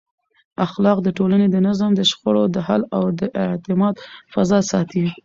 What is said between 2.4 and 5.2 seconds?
د حل او د اعتماد فضا ساتي.